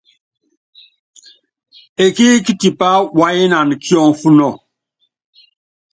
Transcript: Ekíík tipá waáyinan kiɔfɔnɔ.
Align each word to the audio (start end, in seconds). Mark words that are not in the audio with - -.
Ekíík 2.03 2.45
tipá 2.59 2.89
waáyinan 3.19 3.69
kiɔfɔnɔ. 3.83 4.49